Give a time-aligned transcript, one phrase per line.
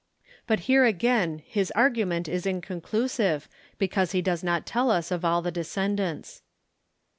[0.47, 5.43] But here again his argument is inconclusive because he does not tell us of all
[5.43, 6.41] the descendants.